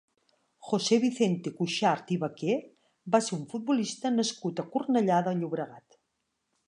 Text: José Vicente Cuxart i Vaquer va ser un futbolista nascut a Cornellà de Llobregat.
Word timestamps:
José 0.67 0.97
Vicente 1.03 1.51
Cuxart 1.59 2.09
i 2.15 2.17
Vaquer 2.25 2.55
va 3.17 3.21
ser 3.27 3.33
un 3.39 3.43
futbolista 3.55 4.13
nascut 4.17 4.63
a 4.65 4.67
Cornellà 4.75 5.21
de 5.29 5.37
Llobregat. 5.43 6.01